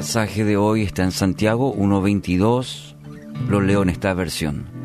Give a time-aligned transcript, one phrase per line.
[0.00, 2.96] pasaje de hoy está en Santiago 1.22,
[3.48, 4.79] lo leo en esta versión.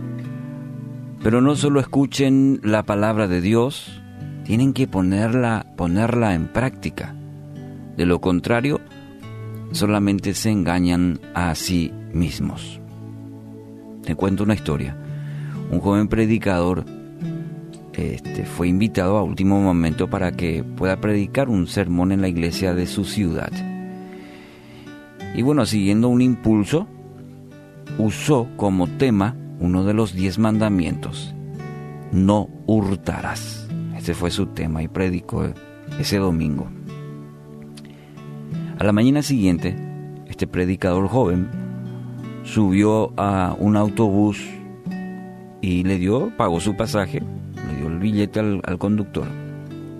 [1.25, 3.99] Pero no solo escuchen la palabra de Dios,
[4.43, 7.15] tienen que ponerla, ponerla en práctica.
[7.97, 8.79] De lo contrario,
[9.71, 12.79] solamente se engañan a sí mismos.
[14.03, 14.95] Te cuento una historia.
[15.71, 16.85] Un joven predicador
[17.93, 22.75] este, fue invitado a último momento para que pueda predicar un sermón en la iglesia
[22.75, 23.51] de su ciudad.
[25.33, 26.87] Y bueno, siguiendo un impulso,
[27.97, 31.33] usó como tema uno de los diez mandamientos.
[32.11, 33.67] No hurtarás.
[33.97, 35.47] Ese fue su tema y predicó
[35.99, 36.67] ese domingo.
[38.77, 39.75] A la mañana siguiente,
[40.27, 41.49] este predicador joven
[42.43, 44.43] subió a un autobús
[45.61, 49.25] y le dio, pagó su pasaje, le dio el billete al, al conductor.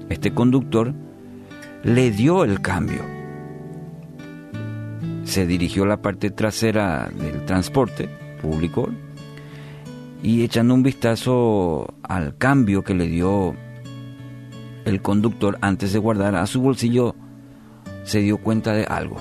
[0.09, 0.93] Este conductor
[1.83, 3.15] le dio el cambio
[5.25, 8.07] se dirigió a la parte trasera del transporte
[8.41, 8.89] público
[10.25, 13.55] y echando un vistazo al cambio que le dio
[14.83, 17.15] el conductor antes de guardar a su bolsillo,
[18.05, 19.17] se dio cuenta de algo.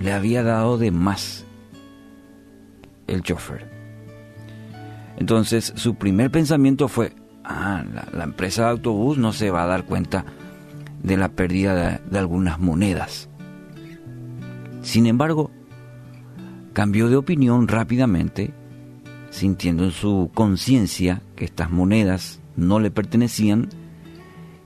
[0.00, 1.46] Le había dado de más
[3.06, 3.70] el chofer.
[5.16, 9.86] Entonces su primer pensamiento fue, ah, la, empresa de autobús no se va a dar
[9.86, 10.26] cuenta
[11.02, 13.30] de la pérdida de algunas monedas.
[14.82, 15.50] Sin embargo,
[16.74, 18.52] cambió de opinión rápidamente,
[19.34, 23.68] sintiendo en su conciencia que estas monedas no le pertenecían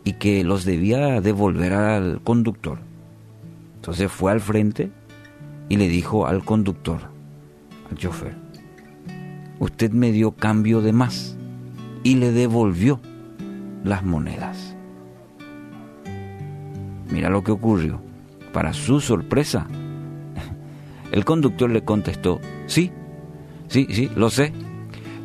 [0.05, 2.78] y que los debía devolver al conductor.
[3.77, 4.90] Entonces fue al frente
[5.70, 7.01] y le dijo al conductor,
[7.90, 8.36] al chofer,
[9.58, 11.39] usted me dio cambio de más
[12.02, 13.01] y le devolvió
[13.84, 14.77] las monedas.
[17.11, 18.02] Mira lo que ocurrió.
[18.52, 19.67] Para su sorpresa,
[21.12, 22.92] el conductor le contestó, sí,
[23.68, 24.52] sí, sí, lo sé,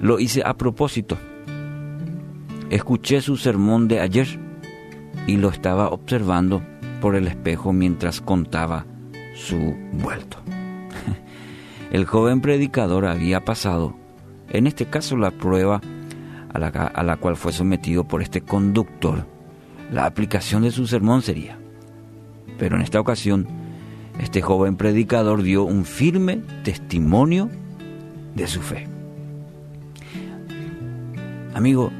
[0.01, 1.17] lo hice a propósito.
[2.69, 4.27] Escuché su sermón de ayer
[5.27, 6.61] y lo estaba observando
[7.01, 8.85] por el espejo mientras contaba
[9.35, 10.37] su vuelto.
[11.91, 13.95] El joven predicador había pasado,
[14.49, 15.81] en este caso, la prueba
[16.51, 19.25] a la, a la cual fue sometido por este conductor.
[19.91, 21.57] La aplicación de su sermón sería,
[22.57, 23.47] pero en esta ocasión,
[24.19, 27.49] este joven predicador dio un firme testimonio
[28.35, 28.88] de su fe.
[31.53, 31.91] Amigo,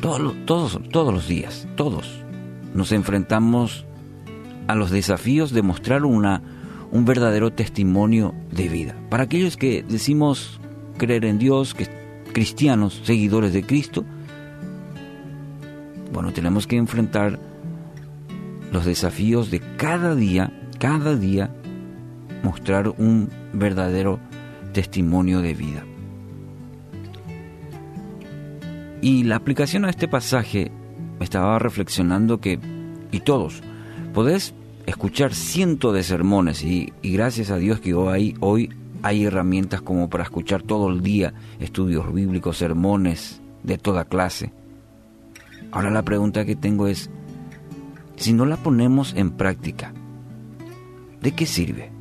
[0.00, 2.22] todos, todos, todos los días, todos,
[2.74, 3.86] nos enfrentamos
[4.66, 6.42] a los desafíos de mostrar una,
[6.90, 8.94] un verdadero testimonio de vida.
[9.08, 10.60] Para aquellos que decimos
[10.98, 11.88] creer en Dios, que
[12.32, 14.04] cristianos, seguidores de Cristo,
[16.12, 17.38] bueno, tenemos que enfrentar
[18.70, 21.50] los desafíos de cada día cada día
[22.42, 24.20] mostrar un verdadero
[24.72, 25.84] testimonio de vida.
[29.00, 30.72] Y la aplicación a este pasaje
[31.20, 32.58] estaba reflexionando que,
[33.12, 33.62] y todos,
[34.12, 34.54] podés
[34.86, 38.70] escuchar cientos de sermones y, gracias a Dios que hoy
[39.02, 44.52] hay herramientas como para escuchar todo el día estudios bíblicos, sermones de toda clase.
[45.70, 47.10] Ahora la pregunta que tengo es,
[48.16, 49.92] si no la ponemos en práctica,
[51.20, 51.97] ¿de qué sirve?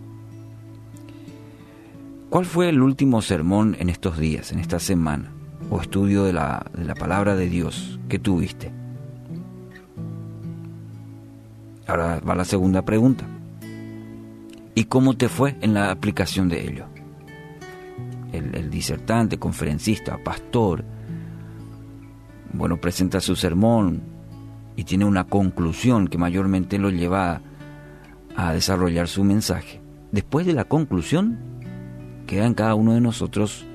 [2.30, 5.32] ¿Cuál fue el último sermón en estos días, en esta semana,
[5.70, 8.72] o estudio de la, de la palabra de Dios que tuviste?
[11.88, 13.26] Ahora va la segunda pregunta.
[14.76, 16.86] ¿Y cómo te fue en la aplicación de ello?
[18.34, 20.84] El, el, disertante, conferencista, pastor,
[22.52, 24.02] bueno, presenta su sermón
[24.76, 27.42] y tiene una conclusión que mayormente lo lleva
[28.36, 29.82] a desarrollar su mensaje.
[30.12, 31.57] Después de la conclusión,
[32.28, 33.66] queda en cada uno de nosotros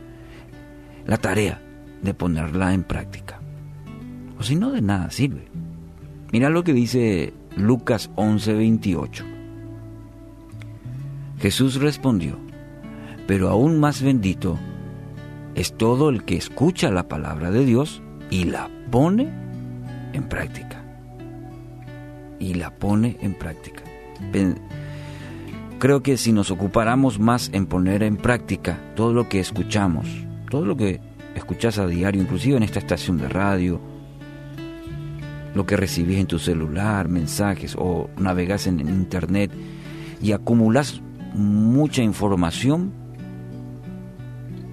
[1.06, 1.60] la tarea
[2.02, 3.40] de ponerla en práctica.
[4.38, 5.49] O si no, de nada sirve.
[6.31, 9.25] Mira lo que dice Lucas 11:28.
[11.40, 12.38] Jesús respondió,
[13.26, 14.58] pero aún más bendito
[15.55, 18.00] es todo el que escucha la palabra de Dios
[18.31, 19.28] y la pone
[20.12, 20.82] en práctica.
[22.38, 23.82] Y la pone en práctica.
[25.82, 30.06] Creo que si nos ocupáramos más en poner en práctica todo lo que escuchamos,
[30.49, 31.00] todo lo que
[31.34, 33.81] escuchás a diario, inclusive en esta estación de radio,
[35.56, 39.50] lo que recibís en tu celular, mensajes o navegas en, internet
[40.23, 41.00] y acumulas
[41.34, 42.93] mucha información,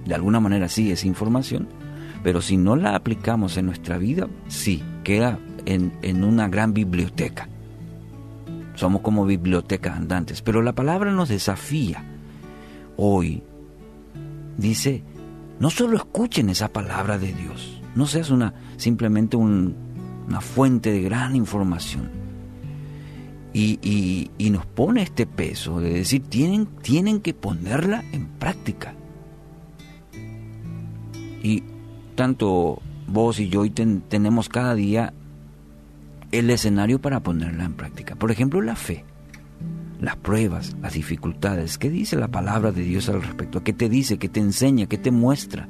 [0.06, 1.68] de alguna manera sí es información,
[2.22, 7.48] pero si no la aplicamos en nuestra vida, sí, queda en una gran biblioteca.
[8.80, 12.02] Somos como bibliotecas andantes, pero la palabra nos desafía
[12.96, 13.42] hoy.
[14.56, 15.02] Dice,
[15.58, 21.36] no solo escuchen esa palabra de Dios, no seas una simplemente una fuente de gran
[21.36, 22.08] información.
[23.52, 28.94] Y, nos pone este peso de decir, tienen, tienen que ponerla en práctica.
[31.42, 31.64] Y
[32.14, 35.12] tanto vos y yo hoy tenemos cada día
[36.32, 38.14] el escenario para ponerla en práctica.
[38.14, 39.04] Por ejemplo, la fe,
[40.00, 41.78] las pruebas, las dificultades.
[41.78, 43.62] ¿Qué dice la palabra de Dios al respecto?
[43.62, 44.18] ¿Qué te dice?
[44.18, 44.86] ¿Qué te enseña?
[44.86, 45.68] ¿Qué te muestra?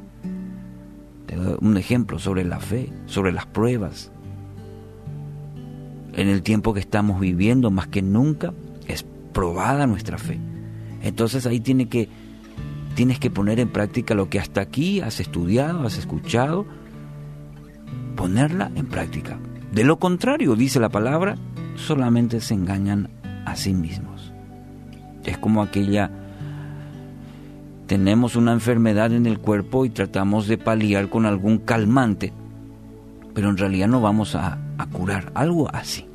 [1.27, 4.13] Te doy un ejemplo sobre la fe, sobre las pruebas.
[6.13, 8.53] En el tiempo que estamos viviendo, más que nunca,
[8.87, 10.39] es probada nuestra fe.
[11.03, 12.09] Entonces ahí tiene que,
[12.95, 16.67] tienes que poner en práctica lo que hasta aquí has estudiado, has escuchado,
[18.17, 19.39] ponerla en práctica.
[19.73, 21.37] De lo contrario, dice la palabra,
[21.77, 23.09] solamente se engañan
[23.45, 24.33] a sí mismos.
[25.25, 26.11] Es como aquella,
[27.87, 32.33] tenemos una enfermedad en el cuerpo y tratamos de paliar con algún calmante,
[33.33, 34.59] pero en realidad no vamos a,
[34.93, 36.07] curar, algo así.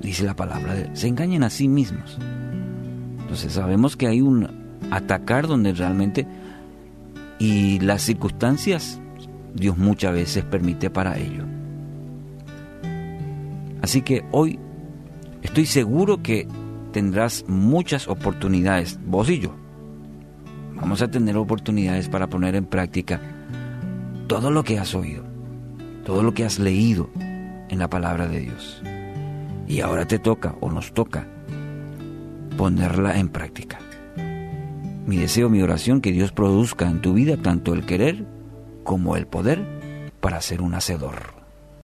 [0.00, 2.18] Dice la palabra, se engañan a sí mismos.
[3.20, 4.48] Entonces sabemos que hay un
[4.90, 6.26] atacar donde realmente
[7.38, 9.00] y las circunstancias
[9.54, 11.51] Dios muchas veces permite para ello.
[13.82, 14.58] Así que hoy
[15.42, 16.46] estoy seguro que
[16.92, 19.54] tendrás muchas oportunidades, vos y yo.
[20.76, 23.20] Vamos a tener oportunidades para poner en práctica
[24.28, 25.24] todo lo que has oído,
[26.04, 27.10] todo lo que has leído
[27.68, 28.82] en la palabra de Dios.
[29.66, 31.26] Y ahora te toca o nos toca
[32.56, 33.78] ponerla en práctica.
[35.06, 38.24] Mi deseo, mi oración, que Dios produzca en tu vida tanto el querer
[38.84, 39.64] como el poder
[40.20, 41.31] para ser un hacedor.